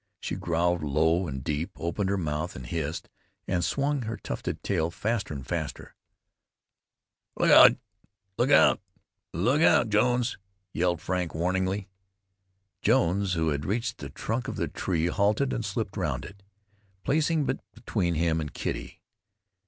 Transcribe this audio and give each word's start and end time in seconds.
She 0.19 0.35
growled 0.35 0.81
low 0.81 1.27
and 1.27 1.43
deep, 1.43 1.73
opened 1.75 2.09
her 2.09 2.17
mouth 2.17 2.55
and 2.55 2.65
hissed, 2.65 3.07
and 3.47 3.63
swung 3.63 4.01
her 4.01 4.17
tufted 4.17 4.63
tail 4.63 4.89
faster 4.89 5.31
and 5.31 5.45
faster. 5.45 5.93
"Look 7.37 7.51
out, 7.51 7.77
Jones! 8.39 8.77
look 9.31 9.61
out!" 9.61 10.35
yelled 10.73 11.01
Frank 11.01 11.35
warningly. 11.35 11.87
Jones, 12.81 13.33
who 13.33 13.49
had 13.49 13.63
reached 13.63 13.99
the 13.99 14.09
trunk 14.09 14.47
of 14.47 14.55
the 14.55 14.67
tree, 14.67 15.05
halted 15.05 15.53
and 15.53 15.63
slipped 15.63 15.95
round 15.95 16.25
it, 16.25 16.41
placing 17.03 17.47
it 17.47 17.59
between 17.71 18.15
him 18.15 18.41
and 18.41 18.51
Kitty. 18.55 19.03